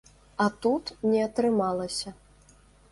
А 0.45 0.47
тут 0.65 0.93
не 1.11 1.21
атрымалася. 1.27 2.19